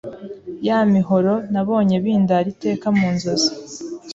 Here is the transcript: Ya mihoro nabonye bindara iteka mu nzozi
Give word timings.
Ya 0.67 0.79
mihoro 0.93 1.33
nabonye 1.51 1.95
bindara 2.03 2.47
iteka 2.53 2.87
mu 2.97 3.07
nzozi 3.15 3.51